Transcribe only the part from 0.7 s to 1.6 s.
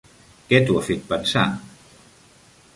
ha fet pensar?